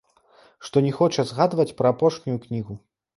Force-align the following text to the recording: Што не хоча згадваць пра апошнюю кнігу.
Што 0.69 0.77
не 0.85 0.93
хоча 0.99 1.25
згадваць 1.31 1.73
пра 1.83 1.91
апошнюю 1.97 2.37
кнігу. 2.47 2.79